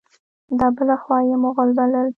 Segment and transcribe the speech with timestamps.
[0.59, 2.07] دا بله خوا یې مغل بلل.